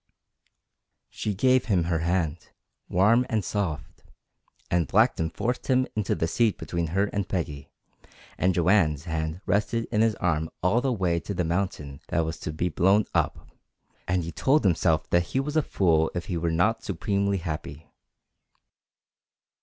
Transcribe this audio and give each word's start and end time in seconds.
She 1.11 1.35
gave 1.35 1.65
him 1.65 1.83
her 1.83 1.99
hand, 1.99 2.49
warm 2.89 3.23
and 3.29 3.45
soft; 3.45 4.01
and 4.71 4.87
Blackton 4.87 5.29
forced 5.29 5.67
him 5.67 5.85
into 5.95 6.15
the 6.15 6.27
seat 6.27 6.57
between 6.57 6.87
her 6.87 7.05
and 7.13 7.29
Peggy, 7.29 7.69
and 8.35 8.55
Joanne's 8.55 9.03
hand 9.03 9.41
rested 9.45 9.85
in 9.91 10.01
his 10.01 10.15
arm 10.15 10.49
all 10.63 10.81
the 10.81 10.91
way 10.91 11.19
to 11.19 11.35
the 11.35 11.43
mountain 11.43 12.01
that 12.07 12.21
was 12.25 12.39
to 12.39 12.51
be 12.51 12.67
blown 12.67 13.05
up, 13.13 13.47
and 14.07 14.23
he 14.23 14.31
told 14.31 14.63
himself 14.63 15.07
that 15.11 15.21
he 15.37 15.39
was 15.39 15.55
a 15.55 15.61
fool 15.61 16.09
if 16.15 16.25
he 16.25 16.35
were 16.35 16.49
not 16.49 16.83
supremely 16.83 17.37
happy. 17.37 17.85